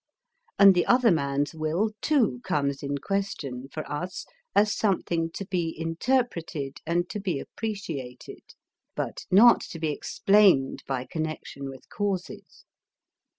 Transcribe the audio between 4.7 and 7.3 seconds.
something to be interpreted and to